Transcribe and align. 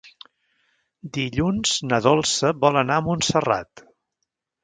Dilluns 1.17 1.75
na 1.91 1.99
Dolça 2.07 2.51
vol 2.65 2.79
anar 2.83 2.99
a 3.01 3.05
Montserrat. 3.09 3.87